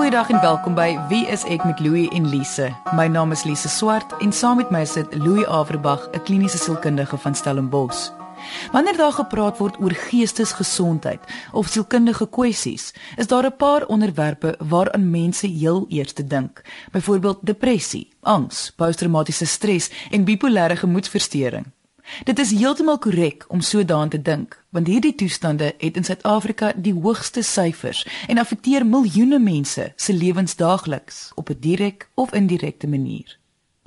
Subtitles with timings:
[0.00, 2.70] Goeiedag en welkom by Wie is ek met Louie en Lise.
[2.96, 7.18] My naam is Lise Swart en saam met my sit Louie Averbag, 'n kliniese sielkundige
[7.18, 8.08] van Stellenbosch.
[8.72, 11.20] Wanneer daar gepraat word oor geestesgesondheid
[11.52, 16.62] of sielkundige kwessies, is daar 'n paar onderwerpe waaraan mense heel eers dink.
[16.92, 21.64] Byvoorbeeld depressie, angs, posttraumatiese stres en bipolêre gemoedstoornis.
[22.24, 26.72] Dit is heeltemal korrek om so daaraan te dink, want hierdie toestande het in Suid-Afrika
[26.76, 32.88] die hoogste syfers en affekteer miljoene mense se lewens daagliks op 'n direk of indirekte
[32.88, 33.38] manier.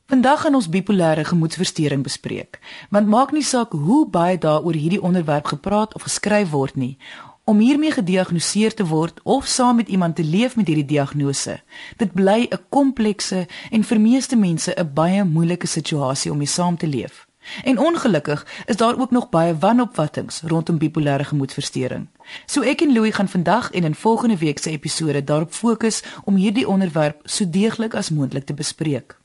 [0.06, 2.60] Vandag gaan ons bipolêre gemoedstoornis bespreek,
[2.90, 6.98] want maak nie saak hoe baie daaroor hierdie onderwerp gepraat of geskryf word nie,
[7.44, 11.60] om hiermee gediagnoseer te word of saam met iemand te leef met hierdie diagnose.
[11.98, 16.78] Dit bly 'n komplekse en vir meeste mense 'n baie moeilike situasie om mee saam
[16.78, 17.28] te leef.
[17.64, 22.08] En ongelukkig is daar ook nog baie wanopvattinge rondom bipolêre gemoedstoornis.
[22.46, 26.36] So ek en Louie gaan vandag en in volgende week se episode daarop fokus om
[26.36, 29.18] hierdie onderwerp so deeglik as moontlik te bespreek.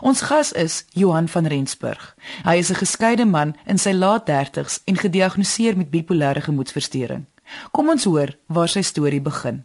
[0.00, 2.16] Ons gas is Johan van Rensburg.
[2.44, 7.26] Hy is 'n geskeide man in sy laat 30's en gediagnoseer met bipolêre gemoedstoornis.
[7.70, 9.64] Kom ons hoor waar sy storie begin.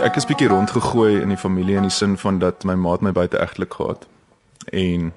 [0.00, 3.12] Ek is bietjie rondgegooi in die familie in die sin van dat my maat my
[3.12, 4.06] buite egtelik gehad
[4.72, 5.12] en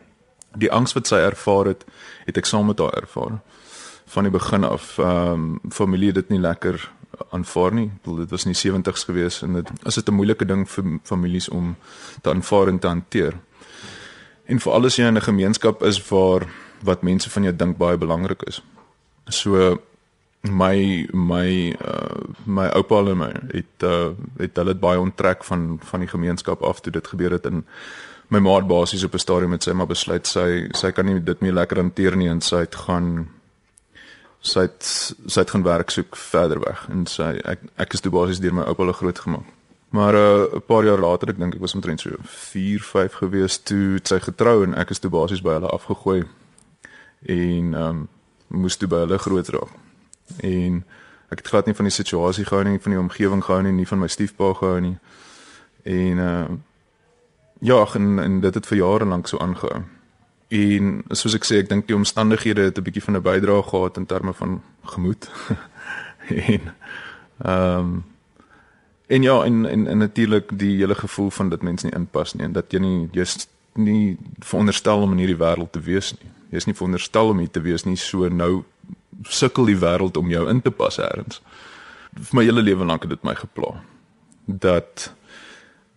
[0.56, 1.86] die angs wat sy ervaar het,
[2.26, 3.40] het ek saam met haar ervaar.
[4.06, 6.92] Van die begin af, ehm um, familie het dit nie lekker
[7.30, 7.92] aanvaar nie.
[8.02, 11.00] Bedoel dit was in die 70's gewees en dit is dit 'n moeilike ding vir
[11.04, 11.76] families om
[12.22, 13.34] te aanvaar en te hanteer.
[14.46, 16.48] En vir alles jy in 'n gemeenskap is waar
[16.82, 18.62] wat mense van jou dink baie belangrik is.
[19.30, 19.80] So
[20.42, 26.00] my my uh, my oupa en my het uh, het hulle baie onttrek van van
[26.00, 27.66] die gemeenskap af toe dit gebeur het in
[28.30, 31.20] my ma het basies op 'n stadium met sy maar besluit sy sy kan nie
[31.20, 33.28] dit meer lekker hanteer nie en sy het gaan
[34.44, 34.84] sy het
[35.26, 38.54] sy het gaan werk soek verder weg en sy ek ek is toe basies deur
[38.54, 39.46] my oupa al groot gemaak.
[39.94, 43.58] Maar 'n uh, paar jaar later, ek dink ek was omtrent so 4, 5 gewees
[43.64, 46.26] toe sy getrou en ek is toe basies by hulle afgegooi
[47.26, 48.08] en ehm um,
[48.48, 49.70] moes toe by hulle groot raak.
[50.38, 50.84] En
[51.30, 53.88] ek het glad nie van die situasie gehou nie, van die omgewing gehou nie, nie
[53.88, 54.98] van my stiefpa gehou nie.
[55.84, 56.58] En ehm uh,
[57.64, 59.84] Ja, en en dit het vir jare lank so aangehou.
[60.48, 63.98] En soos ek sê, ek dink die omstandighede het 'n bietjie van 'n bydrae gehad
[63.98, 65.30] in terme van gemoed.
[66.52, 66.62] en
[67.38, 68.04] ehm um,
[69.08, 72.46] en ja, en en, en natuurlik die hele gevoel van dat mense nie inpas nie
[72.46, 76.32] en dat jy nie jy's nie veronderstel om in hierdie wêreld te wees nie.
[76.50, 78.64] Jy's nie veronderstel om hier te wees nie, so nou
[79.24, 81.42] sukkel die wêreld om jou in te pas eers.
[82.14, 83.84] Vir my hele lewe lank het dit my gepla.
[84.46, 85.14] Dat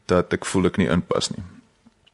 [0.07, 1.56] dat ek voel ek nie inpas nie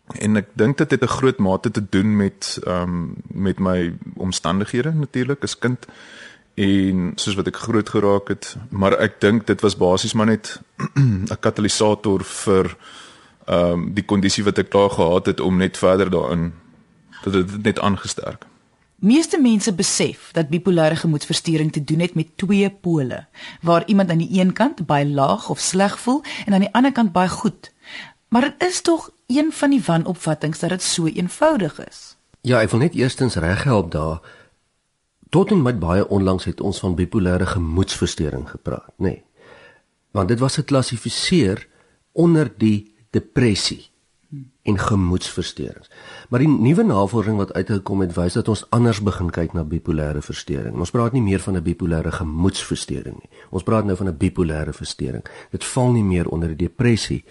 [0.06, 3.94] en ek dink dit het 'n groot mate te doen met ehm um, met my
[4.16, 5.86] omstandighede natuurlik as kind
[6.54, 10.60] en soos wat ek groot geraak het maar ek dink dit was basies maar net
[10.94, 12.76] 'n katalisator vir
[13.46, 16.52] ehm um, die kondisie wat ek daar gehad het om net verder daarin
[17.22, 18.46] dat dit net aangesterk.
[18.96, 23.26] Meeste mense besef dat bipolêre gemoedstoornis te doen het met twee pole
[23.60, 26.92] waar iemand aan die een kant baie laag of sleg voel en aan die ander
[26.92, 27.72] kant baie goed.
[28.28, 32.16] Maar dit is tog een van die wanopvattinge dat dit so eenvoudig is.
[32.41, 34.20] Ja, ek wil net eerstens reghelp daar.
[35.31, 39.04] Tot en met baie onlangs het ons van bipolêre gemoedstoornis gepraat, nê.
[39.04, 39.22] Nee.
[40.12, 41.69] Want dit was geklassifiseer
[42.12, 43.92] onder die depressie
[44.62, 45.91] en gemoedstoornis.
[46.28, 50.22] Maar die nuwe navorsing wat uitgekom het wys dat ons anders begin kyk na bipolêre
[50.22, 50.76] verstoring.
[50.78, 53.31] Ons praat nie meer van 'n bipolêre gemoedstoornis nie.
[53.50, 55.25] Ons praat nou van 'n bipolêre verstoring.
[55.50, 57.25] Dit val nie meer onder die depressie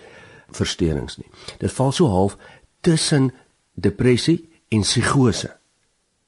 [0.56, 1.28] versteurings nie.
[1.58, 2.38] Dit val so half
[2.82, 3.32] tussen
[3.74, 5.52] depressie en psigose.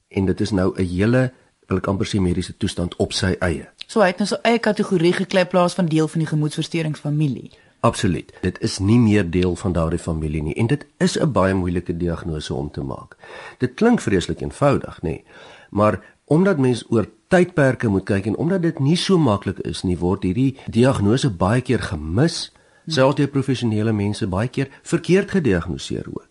[0.08, 1.32] En dit is nou 'n hele
[1.68, 3.70] wil ek amper sê mediese toestand op sy eie.
[3.88, 7.52] So hy het nou so eie kategorie geklep plaas van deel van die gemoedstoorningsfamilie.
[7.84, 8.34] Absoluut.
[8.42, 11.98] Dit is nie meer deel van daardie familie nie en dit is 'n baie moeilike
[11.98, 13.18] diagnose om te maak.
[13.58, 15.10] Dit klink vreeslik eenvoudig, nê?
[15.10, 15.24] Nee.
[15.70, 19.98] Maar omdat mens oor tydperke moet kyk en omdat dit nie so maklik is nie,
[19.98, 22.52] word hierdie diagnose baie keer gemis
[22.88, 26.28] selfs deur professionele mense baie keer verkeerd gediagnoseer ook.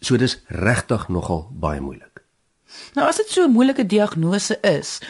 [0.00, 2.22] So dis regtig nogal baie moeilik.
[2.94, 5.00] Nou as dit so 'n moeilike diagnose is,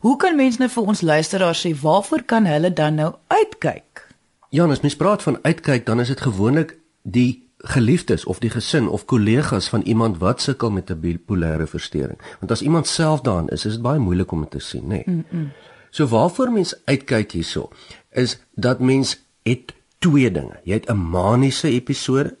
[0.00, 4.08] hoe kan mense nou vir ons luisteraars sê waarvoor kan hulle dan nou uitkyk?
[4.48, 8.88] Ja, as mens praat van uitkyk, dan is dit gewoonlik die geliefdes of die gesin
[8.88, 12.18] of kollegas van iemand wat sukkel met 'n bipolêre verstoring.
[12.38, 14.86] Want as iemand self daarin is, is dit baie moeilik om dit te sien, nê.
[14.86, 15.02] Nee.
[15.06, 15.52] Mm -mm.
[15.90, 17.68] So waarvoor mens uitkyk hierso
[18.10, 20.60] is dat mens het twee dinge.
[20.64, 22.36] Jy het 'n maniese episode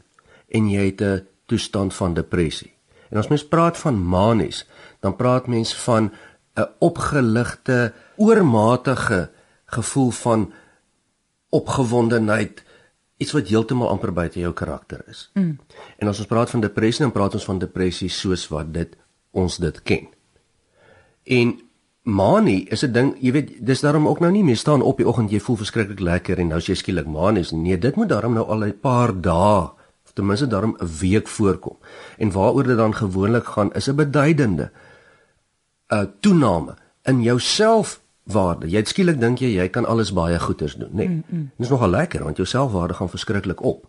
[0.48, 2.72] en jy het 'n toestand van depressie.
[3.10, 4.66] En as mens praat van manies,
[5.00, 6.12] dan praat mens van
[6.54, 9.30] 'n opgeligte, oormatige
[9.66, 10.52] gevoel van
[11.48, 12.62] opgewondenheid,
[13.16, 15.30] iets wat heeltemal amper buite jou karakter is.
[15.34, 15.58] Mm.
[15.96, 18.96] En as ons praat van depressie, dan praat ons van depressie soos wat dit
[19.30, 20.08] ons dit ken.
[21.22, 21.69] En
[22.10, 25.08] manie is 'n ding, jy weet, dis daarom ook nou nie meer staan op die
[25.08, 27.50] oggend jy voel verskriklik lekker en nou is jy skielik manies.
[27.50, 29.70] Nee, dit moet daarom nou al 'n paar dae
[30.04, 31.76] of ten minste daarom 'n week voorkom.
[32.18, 34.70] En waaroor dit dan gewoonlik gaan is 'n beduidende
[35.88, 38.70] 'n uh, toename in jou selfwaarde.
[38.70, 40.96] Jy skielik dink jy jy kan alles baie goeders doen, nê?
[40.96, 41.50] Nee, mm, mm.
[41.56, 43.86] Dit is nogal lekker want jou selfwaarde gaan verskriklik op.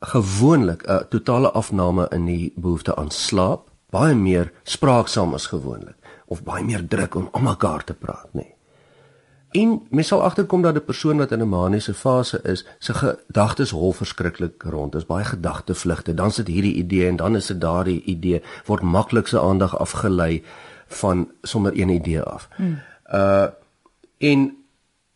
[0.00, 5.96] Gewoonlik 'n uh, totale afname in die behoefte aan slaap, baie meer spraaksaam as gewoonlik
[6.26, 8.42] of baie meer druk om om mekaar te praat, nê.
[8.42, 8.54] Nee.
[9.54, 13.70] En mens sal agterkom dat 'n persoon wat in 'n maniese fase is, se gedagtes
[13.70, 14.92] hol verskriklik rond.
[14.92, 16.14] Dit is baie gedagtevlugte.
[16.14, 20.44] Dan sit hierdie idee en dan is dit daardie idee word maklik se aandag afgelei
[20.86, 22.48] van sommer een idee af.
[22.56, 22.80] Hmm.
[23.12, 23.46] Uh
[24.18, 24.56] en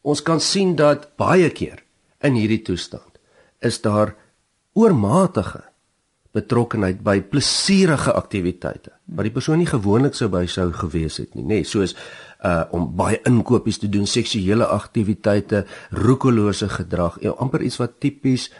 [0.00, 1.82] ons kan sien dat baie keer
[2.20, 3.18] in hierdie toestand
[3.58, 4.14] is daar
[4.72, 5.64] oormatige
[6.36, 11.44] betrokkenheid by plesierige aktiwiteite wat die persoon nie gewoonlik sou by sou gewees het nie
[11.44, 11.96] nê nee, soos
[12.44, 18.50] uh om baie inkopies te doen seksuele aktiwiteite roekelose gedrag ja, amper iets wat tipies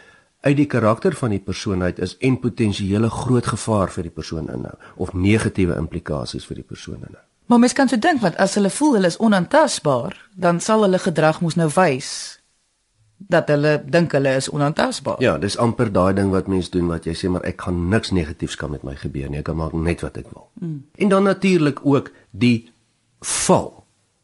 [0.41, 4.47] uit die karakter van die persoon uit is en potensiële groot gevaar vir die persoon
[4.51, 7.23] inhou of negatiewe implikasies vir die persoon inhou.
[7.49, 10.99] Maar mens kan so dink want as hulle voel hulle is onaantastbaar dan sal hulle
[10.99, 12.38] gedrag mos nou wys
[13.27, 15.19] dat hulle dink hulle is onaantastbaar.
[15.21, 18.13] Ja, dis amper daai ding wat mense doen wat jy sê maar ek gaan niks
[18.15, 19.41] negatiefs kan met my gebeur nie.
[19.41, 20.47] Ek kan maak net wat ek wil.
[20.61, 20.83] Mm.
[20.95, 22.71] En dan natuurlik ook die
[23.19, 23.83] val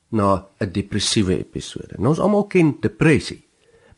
[0.10, 1.96] na 'n depressiewe episode.
[1.98, 3.44] Nou ons almal ken depressie.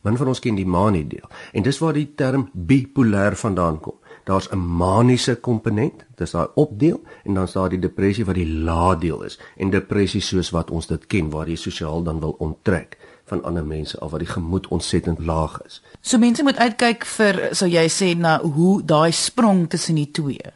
[0.02, 1.28] Min van ons ken die manie deel.
[1.52, 3.94] En dis waar die term bipolêr vandaan kom.
[4.24, 8.52] Daar's 'n maniese komponent, dis daai opdeel en dan is daar die depressie wat die
[8.52, 9.38] laadeel is.
[9.56, 12.98] En depressie soos wat ons dit ken waar jy sosiaal dan wil onttrek
[13.28, 15.82] van ander mense of wat die gemoed ontsettend laag is.
[16.00, 20.54] So mense moet uitkyk vir sou jy sê na hoe daai sprong tussen die twee.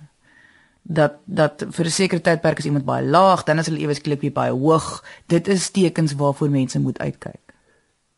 [0.83, 4.21] Dat dat vir 'n sekere tydperk is iemand baie laag, dan is hulle ewe skielik
[4.21, 5.05] weer baie hoog.
[5.27, 7.43] Dit is tekens waarvoor mense moet uitkyk.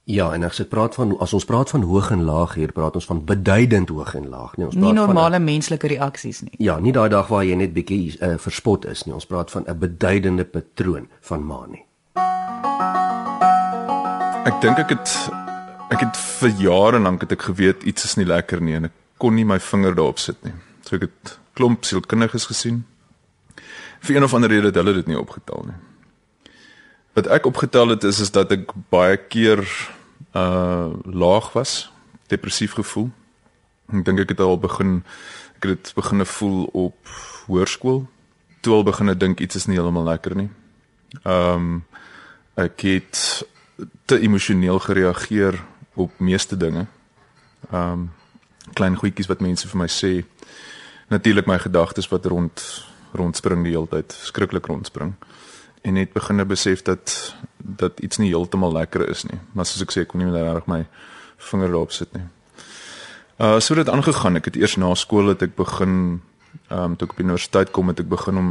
[0.05, 2.97] Ja, en as ek praat van as ons praat van hoog en laag hier, praat
[2.99, 6.53] ons van beduidend hoog en laag, nie ons praat nie normale van, menslike reaksies nie.
[6.61, 9.15] Ja, nie daai dag waar jy net bietjie uh, verspot is nie.
[9.17, 11.85] Ons praat van 'n beduidende patroon van manie.
[14.44, 15.12] Ek dink ek het
[15.94, 18.96] ek het vir jare lank het ek geweet iets is nie lekker nie en ek
[19.23, 20.52] kon nie my vinger daarop sit nie.
[20.85, 22.82] So ek het klomp sielkundiges gesien.
[24.05, 25.79] Vir een of ander rede het hulle dit nie opgetel nie.
[27.17, 29.64] Wat ek opgetel het is is dat ek baie keer
[30.37, 31.88] uh laag was,
[32.29, 33.08] depressief gevoel.
[33.96, 34.99] Ek dink ek het al begin
[35.56, 37.17] ek het dit begin voel op
[37.49, 38.05] hoërskool.
[38.61, 40.50] Toe al begin ek dink iets is nie heeltemal lekker nie.
[41.25, 41.82] Ehm um,
[42.61, 43.19] ek het
[44.05, 45.62] te emosioneel gereageer
[45.94, 46.87] op meeste dinge.
[47.71, 48.12] Ehm um,
[48.73, 50.25] klein goedjies wat mense vir my sê.
[51.12, 52.62] Natuurlik my gedagtes wat rond
[53.12, 55.15] rondspring die hele tyd, skrikkelik rondspring.
[55.82, 59.38] En net begin besef dat dat iets nie heeltemal lekker is nie.
[59.53, 60.87] Maar soos ek sê, ek kon nie meer reg my
[61.50, 62.25] vinger daarop sit nie.
[63.37, 64.37] Uh so het dit aangegaan.
[64.37, 66.23] Ek het eers na skool het ek begin
[66.69, 68.50] ehm um, toe ek op universiteit kom het ek begin om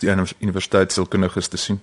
[0.00, 0.10] die
[0.40, 1.80] universiteit sielkundiges te sien.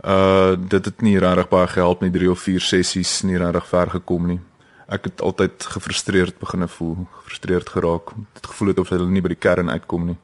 [0.00, 4.26] Dit het nie regtig baie gehelp nie, 3 of 4 sessies nie regtig ver gekom
[4.26, 4.40] nie.
[4.88, 8.14] Ek het altyd gefrustreerd begine voel, gefrustreerd geraak.
[8.34, 10.16] Dit gevoel het of hulle nie by die kern uitkom nie.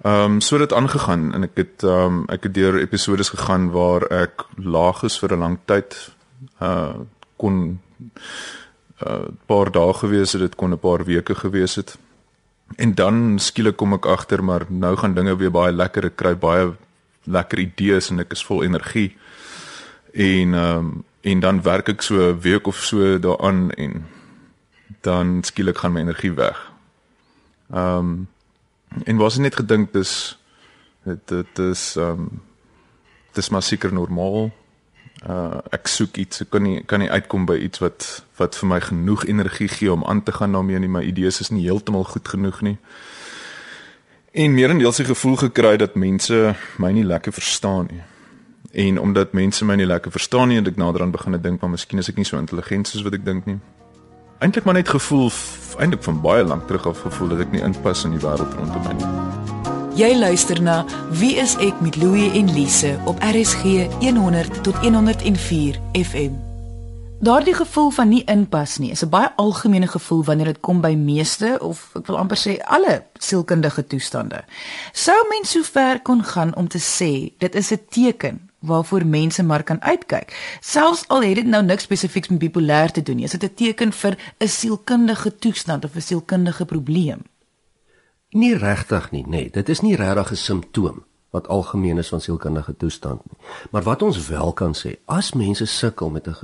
[0.00, 3.28] Ehm um, so het dit aangegaan en ek het ehm um, ek het deur episodes
[3.28, 5.92] gegaan waar ek laag is vir 'n lang tyd.
[6.60, 7.04] Uh
[7.36, 7.80] kon 'n
[9.06, 11.98] uh, paar dae gewees het, dit kon 'n paar weke gewees het.
[12.76, 16.34] En dan skielik kom ek agter maar nou gaan dinge weer baie lekker, ek kry
[16.34, 16.72] baie
[17.24, 19.16] lekker idees en ek is vol energie.
[20.12, 24.06] En ehm um, en dan werk ek so 'n week of so daaraan en
[25.00, 26.72] dan skielik gaan my energie weg.
[27.72, 28.28] Ehm um,
[29.04, 30.38] en was net gedink dis
[31.04, 32.42] dit dit is ehm um,
[33.32, 34.50] dis maar seker normaal.
[35.28, 38.68] Uh ek soek iets, ek kan nie kan nie uitkom by iets wat wat vir
[38.68, 40.88] my genoeg energie gee om aan te gaan daarmee nie.
[40.88, 42.76] My idees is nie heeltemal goed genoeg nie.
[42.76, 43.19] Meer
[44.32, 48.02] en deel se gevoel gekry dat mense my nie lekker verstaan nie.
[48.72, 51.98] En omdat mense my nie lekker verstaan nie, het ek naderhand begin dink maar miskien
[51.98, 53.58] is ek nie so intelligent soos wat ek dink nie.
[54.38, 55.30] Eintlik maar net gevoel
[55.78, 58.86] eintlik van baie lank terug af gevoel dat ek nie inpas in die wêreld rondom
[58.86, 59.10] my nie.
[59.98, 65.82] Jy luister na Wie is ek met Louie en Lise op RSG 100 tot 104
[65.92, 66.49] FM.
[67.20, 70.94] Daardie gevoel van nie inpas nie is 'n baie algemene gevoel wanneer dit kom by
[70.94, 74.44] meeste of ek wil amper sê alle sielkundige toestande.
[74.92, 79.42] Sou mens so ver kon gaan om te sê dit is 'n teken waarvoor mense
[79.42, 80.58] maar kan uitkyk.
[80.60, 83.54] Selfs al het dit nou niks spesifieks met bipolêr te doen nie, is dit 'n
[83.54, 87.22] teken vir 'n sielkundige toestand of 'n sielkundige probleem.
[88.30, 92.76] Nie regtig nie, nee, dit is nie regtig 'n simptoom wat algemeen is van sielkundige
[92.76, 93.46] toestand nie.
[93.70, 96.34] Maar wat ons wel kan sê, as mense sukkel met 'n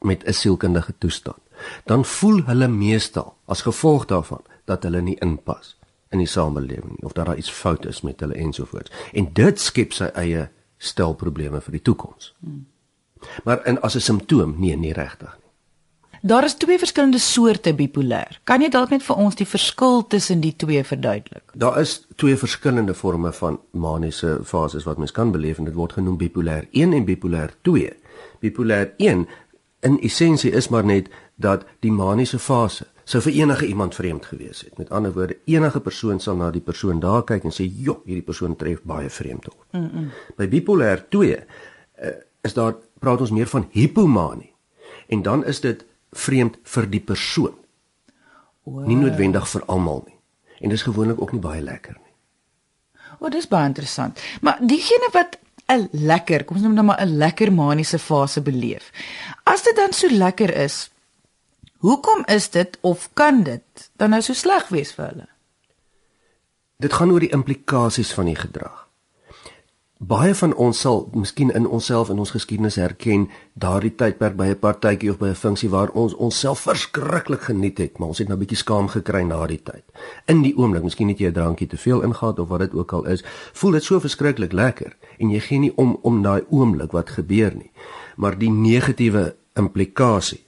[0.00, 1.42] met 'n sielkundige toestand,
[1.84, 5.76] dan voel hulle meestal as gevolg daarvan dat hulle nie inpas
[6.08, 8.90] in die samelewing nie of dat daar iets fout is met hulle ensovoorts.
[9.12, 12.34] En dit skep sy eie stel probleme vir die toekoms.
[12.40, 12.66] Hmm.
[13.44, 15.48] Maar en as 'n simptoom, nee, nie regtig nie.
[16.20, 18.40] Daar is twee verskillende soorte bipolêr.
[18.44, 21.44] Kan jy dalk net vir ons die verskil tussen die twee verduidelik?
[21.54, 25.92] Daar is twee verskillende forme van maniese fases wat mens kan beleef en dit word
[25.92, 27.94] genoem bipolêr 1 en bipolêr 2.
[28.42, 29.28] Bipolêr 1
[29.80, 34.60] in essensie is maar net dat die maniese fase sou vir enige iemand vreemd gewees
[34.60, 34.78] het.
[34.78, 38.24] Met ander woorde, enige persoon sal na die persoon daar kyk en sê, "Jo, hierdie
[38.24, 40.10] persoon tref baie vreemd op." Mm -mm.
[40.36, 41.42] By bipolêr 2 uh,
[41.94, 44.52] eh, is daar praat ons meer van hipomanie.
[45.06, 47.54] En dan is dit vreemd vir die persoon.
[48.62, 48.86] Wow.
[48.86, 50.16] Nie noodwendig vir almal nie.
[50.60, 52.12] En dis gewoonlik ook nie baie lekker nie.
[53.18, 54.20] O, oh, dis baie interessant.
[54.40, 58.40] Maar diegene wat 'n lekker, kom ons noem dit nou maar 'n lekker maniese fase
[58.40, 58.90] beleef.
[59.44, 60.90] As dit dan so lekker is,
[61.78, 65.28] Hoekom is dit of kan dit dan nou so sleg wees vir hulle?
[66.82, 68.87] Dit gaan oor die implikasies van die gedrag.
[69.98, 73.24] Baie van ons sal miskien in onsself in ons geskiedenis herken
[73.58, 77.98] daardie tydperk by 'n partytjie of by 'n funksie waar ons onsself verskriklik geniet het,
[77.98, 79.82] maar ons het nou bietjie skaam gekry na die tyd.
[80.26, 82.92] In die oomblik, miskien het jy 'n drankie te veel ingehaat of wat dit ook
[82.92, 86.92] al is, voel dit so verskriklik lekker en jy gee nie om om daai oomblik
[86.92, 87.72] wat gebeur nie.
[88.16, 90.47] Maar die negatiewe implikasie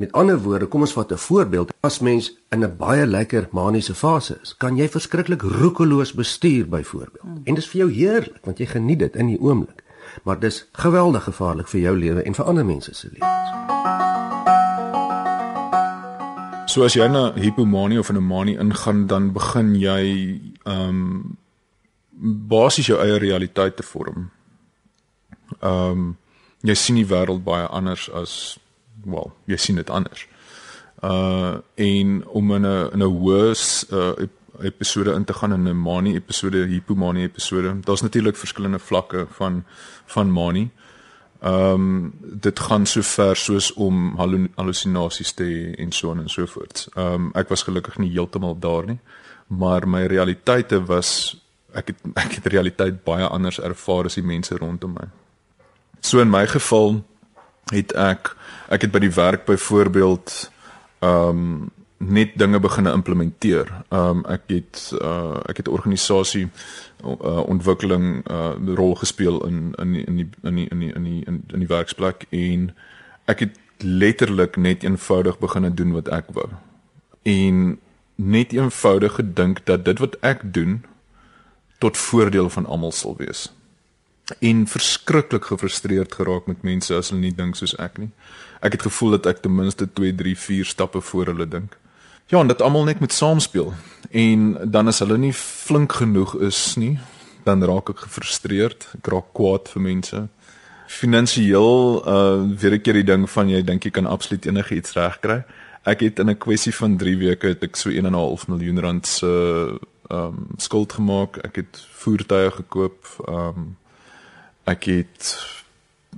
[0.00, 1.72] Met ander woorde, kom ons vat 'n voorbeeld.
[1.80, 7.22] As mens in 'n baie lekker maniese fase is, kan jy verskriklik roekeloos bestuur byvoorbeeld.
[7.22, 7.40] Hmm.
[7.44, 9.82] En dis vir jou heerlik want jy geniet dit in die oomblik.
[10.22, 13.50] Maar dis geweldig gevaarlik vir jou lewe en vir ander mense se lewens.
[16.66, 21.38] So as jy na hipomanie of 'n manie ingaan, dan begin jy ehm um,
[22.48, 24.30] basies jou eie realiteit te vorm.
[25.60, 26.16] Ehm um,
[26.60, 28.59] jy sien die wêreld baie anders as
[29.04, 30.26] wel, jy sien dit anders.
[31.04, 33.54] Uh en om in 'n in 'n hoë
[33.92, 34.28] uh,
[34.60, 37.80] episode in te gaan in 'n manie episode, hipomanie episode.
[37.80, 39.64] Daar's natuurlik verskillende vlakke van
[40.06, 40.70] van manie.
[41.40, 44.16] Ehm um, dit gaan so ver soos om
[44.54, 46.88] hallusinasies te hê en so en so voort.
[46.94, 48.98] Ehm um, ek was gelukkig nie heeltemal daar nie,
[49.46, 51.40] maar my realiteite was
[51.72, 55.08] ek het ek het realiteit baie anders ervaar as die mense rondom my.
[56.00, 57.04] So in my geval
[57.70, 58.36] het ek
[58.68, 60.50] ek het by die werk byvoorbeeld
[61.00, 63.68] ehm um, net dinge begin implementeer.
[63.88, 66.48] Ehm um, ek het uh ek het organisasie
[67.04, 71.24] uh, ontwikkeling uh rol gespeel in in in die in die in die in die
[71.26, 72.74] in, in die werksplek en
[73.24, 76.48] ek het letterlik net eenvoudig begin doen wat ek wou.
[77.22, 77.78] En
[78.14, 80.84] net eenvoudig gedink dat dit wat ek doen
[81.78, 83.48] tot voordeel van almal sal wees
[84.38, 88.10] en verskriklik gefrustreerd geraak met mense as hulle nie dink soos ek nie.
[88.60, 91.76] Ek het gevoel dat ek ten minste 2, 3, 4 stappe voor hulle dink.
[92.30, 93.72] Ja, en dat almal net met saamspeel.
[94.10, 96.98] En dan as hulle nie flink genoeg is nie,
[97.44, 100.20] dan raak ek gefrustreerd, ek raak kwaad vir mense.
[100.90, 105.44] Finansieel uh weer 'n keer die ding van jy dink jy kan absoluut enigiets regkry.
[105.84, 109.26] Ek het in 'n kwessie van 3 weke het ek so 1.5 miljoen rand se
[109.26, 109.78] uh,
[110.10, 111.38] um skuld gemaak.
[111.44, 113.76] Ek het voertuie gekoop, um
[114.64, 115.36] ek het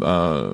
[0.01, 0.51] uh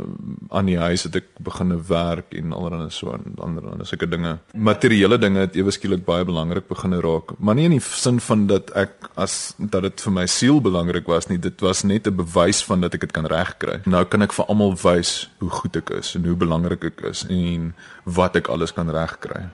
[0.50, 4.38] aan die huis het ek begin werk en allerlei so en ander en sulke dinge.
[4.52, 8.46] Materiële dinge het ewe skielik baie belangrik begin raak, maar nie in die sin van
[8.48, 11.38] dat ek as dat dit vir my siel belangrik was nie.
[11.38, 13.80] Dit was net 'n bewys van dat ek dit kan regkry.
[13.86, 17.24] Nou kan ek vir almal wys hoe goed ek is en hoe belangrik ek is
[17.28, 19.48] en wat ek alles kan regkry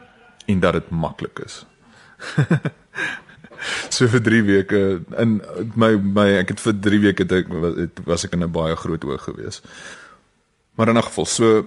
[0.46, 1.66] en dat dit maklik is.
[3.88, 4.80] so vir 3 weke
[5.18, 5.40] in
[5.74, 9.02] my my ek het vir 3 weke dit was, was ek in 'n baie groot
[9.02, 9.62] hoog gewees.
[10.74, 11.66] Maar in 'n geval so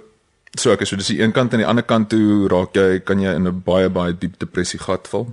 [0.55, 2.99] so ek is so dis die een kant en die ander kant toe raak jy
[2.99, 5.25] kan jy in 'n baie baie diep depressie gat val.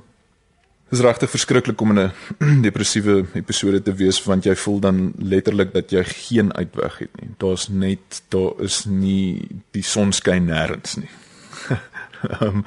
[0.91, 5.13] Dit is regtig verskriklik om in 'n depressiewe episode te wees want jy voel dan
[5.19, 7.31] letterlik dat jy geen uitweg het nie.
[7.39, 11.11] Daar's net daar is nie die son skyn nêrens nie.
[12.25, 12.65] Ehm um,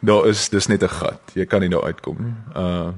[0.00, 1.20] daar is dis net 'n gat.
[1.34, 2.34] Jy kan nie daar uitkom nie.
[2.54, 2.92] Uh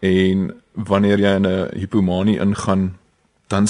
[0.00, 2.96] En wanneer jy in 'n hipomanie ingaan,
[3.46, 3.66] dan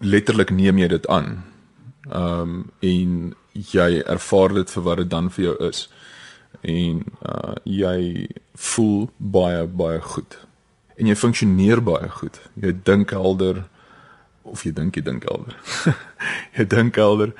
[0.00, 1.44] letterlik neem jy dit aan.
[2.10, 5.88] Ehm um, en jy ervaar dit vir wat dit dan vir jou is.
[6.60, 10.38] En uh jy voel baie baie goed.
[10.96, 12.40] En jy funksioneer baie goed.
[12.54, 13.64] Jy dink helder
[14.42, 15.56] of jy dink jy dink helder.
[16.56, 17.34] jy dink helder.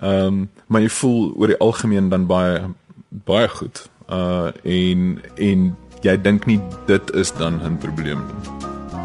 [0.00, 2.70] Ehm um, maar jy voel oor die algemeen dan baie
[3.08, 3.86] baie goed.
[4.08, 8.62] Uh en en jy dink nie dit is dan 'n probleem nie.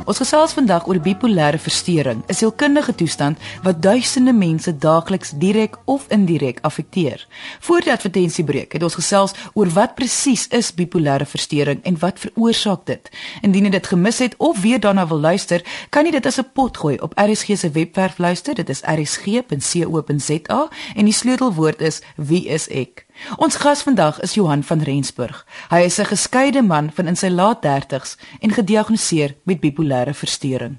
[0.07, 6.05] Ons gesels vandag oor bipolêre verstoring, 'n sielkundige toestand wat duisende mense daagliks direk of
[6.07, 7.27] indirek affekteer.
[7.59, 12.85] Voor die advertensiebreek het ons gesels oor wat presies is bipolêre verstoring en wat veroorsaak
[12.85, 13.09] dit.
[13.41, 16.49] Indien jy dit gemis het of weer daarna wil luister, kan jy dit as 'n
[16.53, 18.55] pot gooi op RSG se webwerf luister.
[18.55, 23.06] Dit is rsg.co.za en die sleutelwoord is wie is ek.
[23.38, 25.45] Ons gas vandag is Johan van Rensburg.
[25.69, 30.77] Hy is 'n geskeide man van in sy laat 30's en gediagnoseer met bipolêre verstoring.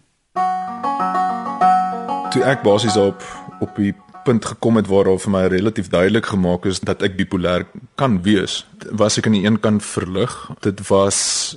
[2.30, 3.22] Toe ek basies op
[3.60, 7.16] op die punt gekom het waar daar vir my relatief duidelik gemaak is dat ek
[7.16, 10.50] bipolêr kan wees, was ek aan die een kant verlig.
[10.60, 11.56] Dit was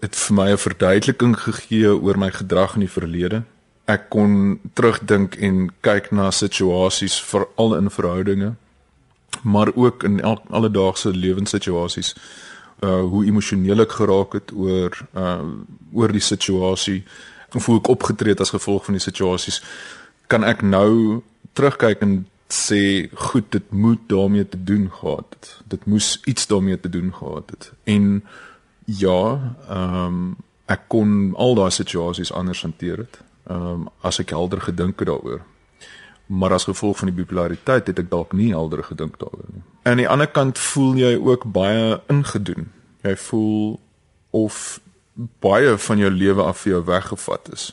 [0.00, 3.42] dit vir my 'n verduideliking gegee oor my gedrag in die verlede.
[3.86, 8.56] Ek kon terugdink en kyk na situasies veral in verhoudinge
[9.42, 12.14] maar ook in el alledaagse lewenssituasies
[12.84, 15.42] uh hoe emosioneel ek geraak het oor uh
[15.92, 17.04] oor die situasie
[17.54, 19.62] of hoe ek opgetree het as gevolg van die situasies
[20.26, 25.60] kan ek nou terugkyk en sê goed dit moet daarmee te doen gehad het.
[25.64, 27.72] Dit moes iets daarmee te doen gehad het.
[27.84, 28.24] En
[28.84, 30.36] ja ehm um,
[30.68, 35.08] ek kon al daai situasies anders hanteer het ehm um, as ek helder gedink het
[35.08, 35.40] daaroor
[36.28, 39.64] maar as gevolg van die bipolariteit het ek dalk nie helder gedink daaroor nie.
[39.88, 42.68] Aan die ander kant voel jy ook baie ingedoen.
[43.02, 43.80] Jy voel
[44.36, 44.80] of
[45.42, 47.72] baie van jou lewe af vir jou weggevat is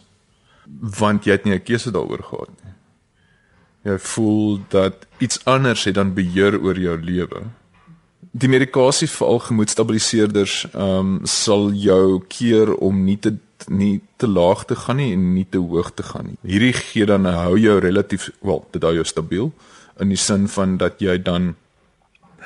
[1.02, 2.74] want jy het nie 'n keuse daaroor gehad nie.
[3.84, 7.44] Jy voel dat iets anders het dan beheer oor jou lewe.
[8.32, 13.38] Die medikasie vir al gemoedstabiliseerders ehm um, sal jou keer om nie te
[13.70, 16.38] nie te laag te gaan nie en nie te hoog te gaan nie.
[16.44, 19.54] Hierdie gee dan hou jou relatief wel, dit hou jou stabiel
[20.00, 21.56] in die sin van dat jy dan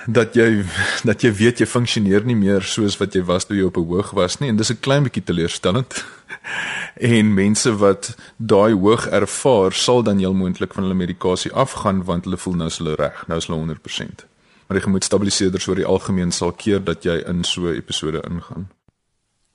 [0.08, 0.64] dat jy
[1.10, 3.88] dat jy weet jy funksioneer nie meer soos wat jy was toe jy op 'n
[3.90, 6.06] hoog was nie en dis 'n klein bietjie teleurstellend.
[7.14, 12.24] en mense wat daai hoog ervaar sal dan heel moontlik van hulle medikasie afgaan want
[12.24, 14.26] hulle voel nou hulle reg, nou is hulle 100%.
[14.68, 18.70] Maar die gemoedstabiliseerders oor die algemeen sal keer dat jy in so 'n episode ingaan.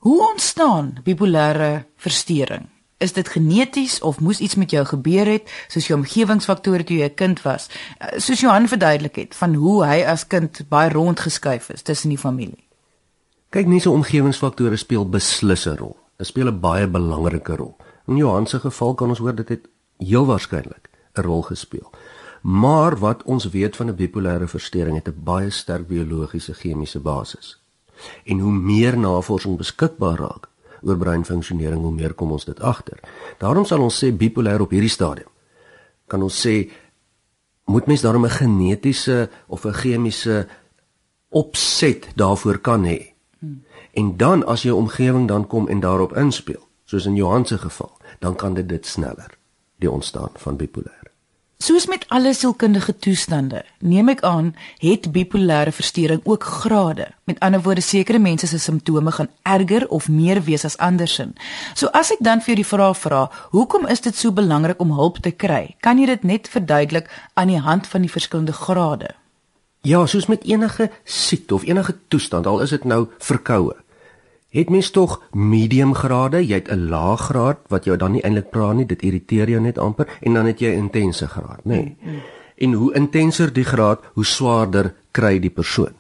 [0.05, 2.67] Hoe ontstaan bipolêre verstoring?
[2.97, 7.09] Is dit geneties of moes iets met jou gebeur het soos jou omgewingsfaktore toe jy
[7.09, 7.71] 'n kind was?
[7.99, 12.19] Eh, soos Johan verduidelik het van hoe hy as kind baie rondgeskuif is tussen die
[12.19, 12.69] familie.
[13.49, 15.97] Kyk, nie so omgewingsfaktore speel beslis 'n rol.
[16.17, 17.77] Dit speel 'n baie belangrike rol.
[18.07, 21.91] In Johan se geval kan ons hoor dit het heel waarskynlik 'n rol gespeel.
[22.43, 27.64] Maar wat ons weet van 'n bipolêre verstoring het 'n baie sterk biologiese chemiese basis.
[28.25, 30.49] En hoe meer navorsing beskikbaar raak
[30.83, 33.01] oor breinfunksionering, hoe meer kom ons dit agter.
[33.39, 35.31] Daarom sal ons sê bipolêr op hierdie stadium.
[36.07, 36.71] Kan ons sê
[37.65, 40.47] moet mens daarom 'n genetiese of 'n chemiese
[41.29, 43.15] opset daarvoor kan hê.
[43.93, 47.93] En dan as jou omgewing dan kom en daarop inspel, soos in Johan se geval,
[48.19, 49.39] dan kan dit dit sneller
[49.79, 51.04] die ontstaan van bipolêr.
[51.65, 54.51] Soos met alle sielkundige toestande, neem ek aan,
[54.83, 57.07] het bipolêre verstoring ook grade.
[57.25, 61.33] Met ander woorde, sekere mense se simptome gaan erger of meer wees as andersin.
[61.73, 63.23] So as ek dan vir jou die vraag vra,
[63.57, 65.73] hoekom is dit so belangrik om hulp te kry?
[65.81, 69.15] Kan jy dit net verduidelik aan die hand van die verskillende grade?
[69.89, 73.73] Ja, soos met enige siekte of enige toestand, al is dit nou verkoue,
[74.61, 78.51] het mens tog medium grade, jy het 'n lae graad wat jou dan nie eintlik
[78.51, 81.69] pla nie, dit irriteer jou net amper en dan het jy 'n intense graad, nê.
[81.69, 81.97] Nee.
[82.01, 82.21] Mm, mm.
[82.57, 85.93] En hoe intenser die graad, hoe swaarder kry die persoon.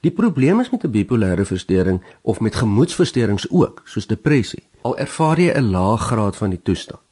[0.00, 4.62] Die probleem is met 'n bipolêre verstoring of met gemoedsversteurings ook, soos depressie.
[4.82, 7.10] Al ervaar jy 'n lae graad van die toestand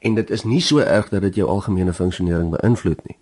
[0.00, 3.16] en dit is nie so erg dat dit jou algemene funksionering beïnvloed nie,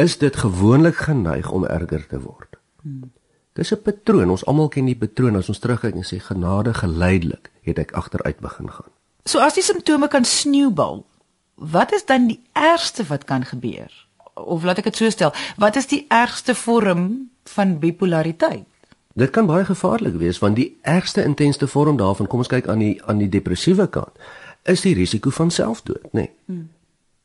[0.00, 2.56] is dit gewoonlik geneig om erger te word.
[2.82, 3.12] Hmm.
[3.54, 4.30] Dis 'n patroon.
[4.30, 8.38] Ons almal ken die patroon as ons terugkyk en sê genade geleidelik het ek agteruit
[8.38, 8.90] begin gaan.
[9.24, 11.06] So as die simptome kan sneeubal,
[11.54, 14.06] wat is dan die ergste wat kan gebeur?
[14.34, 18.66] Of laat ek dit so stel, wat is die ergste vorm van bipolariteit?
[19.14, 22.78] Dit kan baie gevaarlik wees want die ergste intensste vorm daarvan, kom ons kyk aan
[22.78, 24.18] die aan die depressiewe kant,
[24.62, 26.10] is die risiko van selfdood, nê.
[26.10, 26.30] Nee.
[26.46, 26.70] Hmm.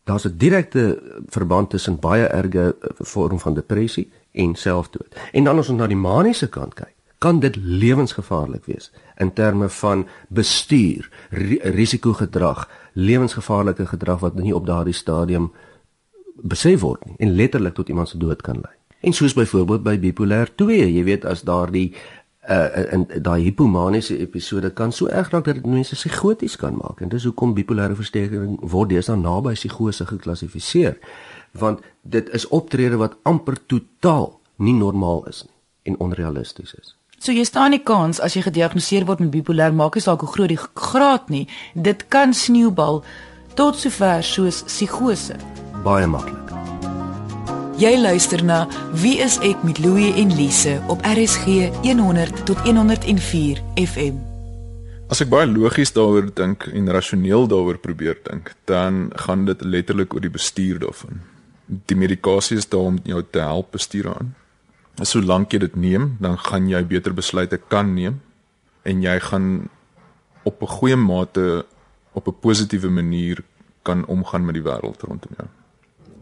[0.04, 5.16] Daar's 'n direkte verband tussen baie erge vorm van depressie en selfdood.
[5.32, 9.70] En dan as ons na die maniese kant kyk, kan dit lewensgevaarlik wees in terme
[9.70, 11.10] van bestuur,
[11.76, 15.52] risikogedrag, lewensgevaarlike gedrag wat nie op daardie stadium
[16.40, 18.76] besef word nie en letterlik tot iemand se dood kan lei.
[19.00, 21.92] En soos byvoorbeeld by bipolêr 2, jy weet as daardie
[22.50, 27.02] uh in daai hipomaniese episode kan so erg raak dat dit mense psigoties kan maak
[27.02, 30.96] en dis hoekom bipolêre versteurings word deesdae naby psigose geklassifiseer
[31.52, 35.56] want dit is optrede wat amper totaal nie normaal is nie
[35.90, 36.96] en onrealisties is.
[37.20, 40.32] So jy staan nie kans as jy gediagnoseer word met bipolêr maak nie saak hoe
[40.32, 41.48] groot die graad nie.
[41.76, 43.04] Dit kan sneeubal
[43.60, 45.36] tot sover soos psigose.
[45.84, 46.54] Baie maklik.
[47.80, 48.66] Jy luister na
[49.02, 54.20] Wie is ek met Louie en Lise op RSG 100 tot 104 FM.
[55.10, 60.14] As ek baie logies daaroor dink en rasioneel daaroor probeer dink, dan gaan dit letterlik
[60.14, 61.24] oor die bestuur daarvan.
[61.70, 64.34] Die medikasie is daar om jou te help bestuur aan.
[65.06, 68.22] Solank jy dit neem, dan gaan jy beter besluite kan neem
[68.84, 69.70] en jy gaan
[70.44, 71.66] op 'n goeie mate
[72.14, 73.44] op 'n positiewe manier
[73.82, 75.48] kan omgaan met die wêreld rondom jou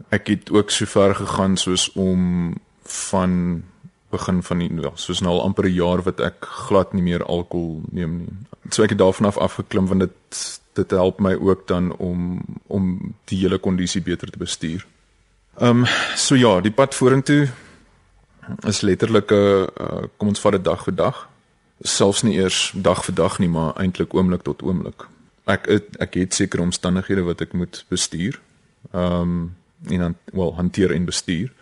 [0.08, 3.62] ek het ook so ver gegaan soos om van
[4.10, 7.24] begin van die ja, soos nou al amper 'n jaar wat ek glad nie meer
[7.24, 8.32] alkohol neem nie.
[8.70, 13.14] So ek het daarvan af afgeklim want dit dit help my ook dan om om
[13.24, 14.86] die hele kondisie beter te bestuur.
[15.60, 17.48] Ehm um, so ja, die pad vorentoe
[18.66, 21.28] is letterlik 'n uh, kom ons vat dit dag vir dag.
[21.80, 25.08] Selfs nie eers dag vir dag nie, maar eintlik oomblik tot oomblik.
[25.46, 25.66] Ek
[25.98, 28.40] ek het sekere omstandighede wat ek moet bestuur.
[28.92, 29.56] Ehm um,
[29.90, 31.52] en dan wel hanteer en bestuur.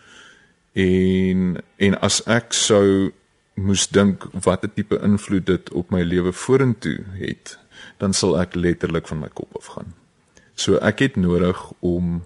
[0.73, 3.13] En en as ek sou
[3.55, 7.59] moes dink watter tipe invloed dit op my lewe vorentoe het,
[7.97, 9.95] dan sal ek letterlik van my kop af gaan.
[10.55, 12.25] So ek het nodig om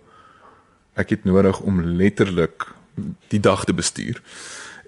[0.94, 2.66] ek het nodig om letterlik
[3.28, 4.22] die dag te bestuur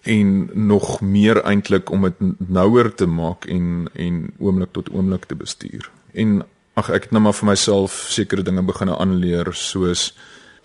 [0.03, 5.38] en nog meer eintlik om dit nouer te maak en en oomblik tot oomblik te
[5.38, 5.91] bestuur.
[6.12, 6.43] En
[6.75, 10.11] ag ek het nou maar vir myself sekere dinge begine aanleer soos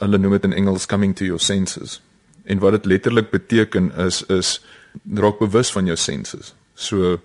[0.02, 2.00] hulle noem dit in Engels coming to your senses.
[2.46, 4.58] En wat dit letterlik beteken is is
[5.14, 6.54] raak bewus van jou senses.
[6.74, 7.20] So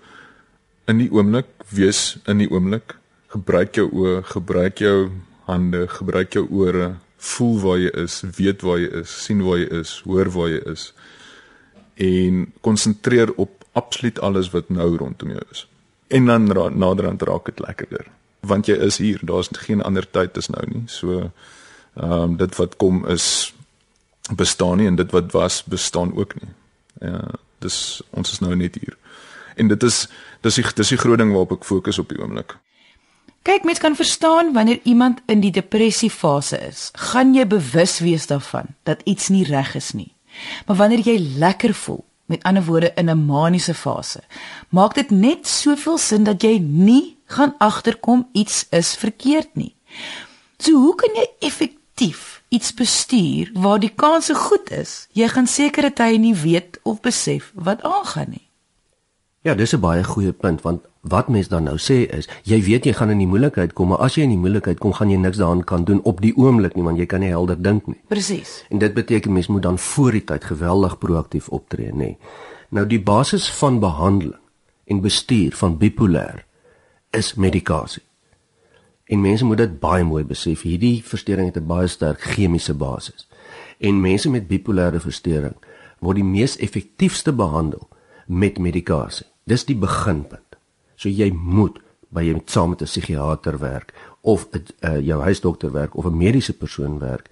[0.85, 2.97] in die oomblik, wees in die oomblik,
[3.33, 4.97] gebruik jou oë, gebruik jou
[5.47, 9.69] hande, gebruik jou ore, voel waar jy is, weet waar jy is, sien waar jy
[9.79, 10.91] is, hoor waar jy is
[12.03, 15.67] en konsentreer op absoluut alles wat nou rondom jou is.
[16.13, 18.09] En dan naderhand raak dit lekkerder
[18.43, 20.83] want jy is hier, daar's geen ander tyd is nou nie.
[20.91, 21.29] So
[21.93, 23.53] Ehm um, dit wat kom is
[24.35, 26.49] bestaan nie en dit wat was bestaan ook nie.
[26.99, 27.21] Ja,
[27.57, 28.97] dis ons is nou net hier.
[29.55, 30.07] En dit is
[30.41, 32.57] dis die dis die groot ding waarop ek fokus op die oomblik.
[33.43, 38.69] Kyk, mens kan verstaan wanneer iemand in die depressiefase is, gaan jy bewus wees daarvan
[38.87, 40.13] dat iets nie reg is nie.
[40.65, 44.23] Maar wanneer jy lekker voel, met ander woorde in 'n maniese fase,
[44.69, 49.75] maak dit net soveel sin dat jy nie gaan agterkom iets is verkeerd nie.
[50.57, 55.93] So hoe kan jy effektief iets bestuur waar die kanse goed is, jy gaan sekere
[55.93, 58.47] tye nie weet of besef wat aangaan nie.
[59.43, 62.85] Ja, dis 'n baie goeie punt want wat mens dan nou sê is, jy weet
[62.85, 65.17] jy gaan in die moeilikheid kom, maar as jy in die moeilikheid kom, gaan jy
[65.17, 68.01] niks daaraan kan doen op die oomblik nie want jy kan nie helder dink nie.
[68.07, 68.65] Presies.
[68.69, 72.15] En dit beteken mens moet dan voor die tyd geweldig proaktief optree, nê.
[72.69, 74.39] Nou die basis van behandeling
[74.85, 76.45] en bestuur van bipolêr
[77.11, 78.03] is medikasie.
[79.05, 80.61] En mense moet dit baie mooi besef.
[80.61, 83.27] Hierdie verstoring het 'n baie sterk chemiese basis.
[83.79, 85.55] En mense met bipolêre verstoring
[85.99, 87.89] word die mees effektiefste behandel
[88.27, 89.32] met medikasie.
[89.43, 90.57] Dis die beginpunt.
[90.95, 91.79] So jy moet
[92.13, 96.17] by met saam met 'n psigiater werk of 'n uh, jou huisdokter werk of 'n
[96.17, 97.29] mediese persoon werk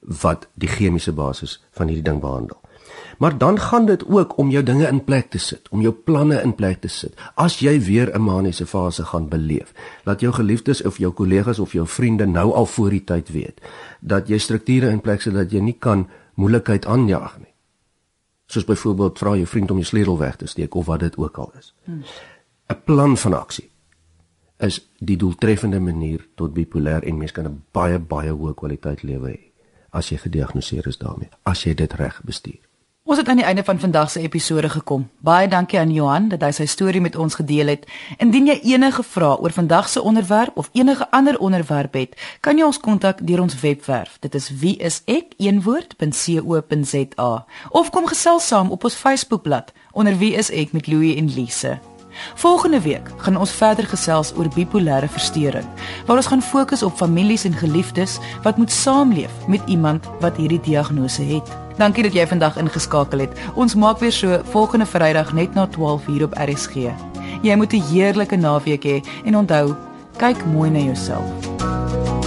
[0.00, 2.60] wat die chemiese basis van hierdie ding behandel.
[3.18, 6.42] Maar dan gaan dit ook om jou dinge in plek te sit, om jou planne
[6.42, 7.14] in plek te sit.
[7.34, 9.72] As jy weer 'n maniese fase gaan beleef,
[10.04, 13.60] laat jou geliefdes of jou kollegas of jou vriende nou al voor die tyd weet
[14.00, 17.49] dat jy strukture in plek sit dat jy nie kan moeilikheid aanjaag nie.
[18.50, 21.38] Soos byvoorbeeld vra jou vriend om jou sleutel weg te steek of wat dit ook
[21.38, 21.74] al is.
[21.86, 22.82] 'n hmm.
[22.84, 23.70] Plan van aksie
[24.58, 29.28] is die doeltreffende manier tot bipolêr en mens kan 'n baie baie hoë kwaliteit lewe
[29.28, 29.50] hê
[29.90, 32.69] as jy gediagnoseer is daarmee, as jy dit reg bestuur.
[33.10, 35.10] Ons het aan die einde van vandag se episode gekom.
[35.18, 37.82] Baie dankie aan Johan dat hy sy storie met ons gedeel het.
[38.22, 42.62] Indien jy enige vrae oor vandag se onderwerp of enige ander onderwerp het, kan jy
[42.68, 44.14] ons kontak deur ons webwerf.
[44.22, 44.92] Dit is wieisek.co.za
[47.70, 51.80] of kom gesels saam op ons Facebookblad onder wie is ek met Louie en Lise.
[52.38, 55.66] Volgende week gaan ons verder gesels oor bipolêre verstoring,
[56.06, 60.62] waar ons gaan fokus op families en geliefdes wat moet saamleef met iemand wat hierdie
[60.62, 61.59] diagnose het.
[61.76, 63.38] Dankie dat jy vandag ingeskakel het.
[63.54, 66.74] Ons maak weer so volgende Vrydag net na 12:00 op RSG.
[67.42, 69.74] Jy moet 'n heerlike naweek hê he, en onthou,
[70.16, 72.19] kyk mooi na jouself.